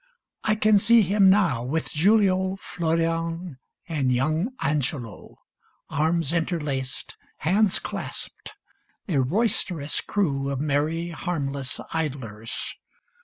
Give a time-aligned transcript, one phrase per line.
[0.43, 5.37] I can see him now, With Giulio, Florian, and young Angelo,
[5.91, 8.53] Arms interlaced, hands clasped,
[9.07, 12.73] a roisterous crew Of merry, harmless idlers.